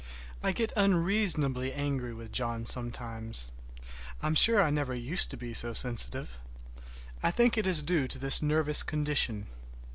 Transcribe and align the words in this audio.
I 0.41 0.51
get 0.51 0.73
unreasonably 0.75 1.71
angry 1.71 2.11
with 2.11 2.31
John 2.31 2.65
sometimes. 2.65 3.51
I'm 4.23 4.33
sure 4.33 4.59
I 4.59 4.71
never 4.71 4.95
used 4.95 5.29
to 5.29 5.37
be 5.37 5.53
so 5.53 5.73
sensitive. 5.73 6.39
I 7.21 7.29
think 7.29 7.55
it 7.55 7.67
is 7.67 7.83
due 7.83 8.07
to 8.07 8.17
this 8.17 8.41
nervous 8.41 8.81
condition. 8.81 9.45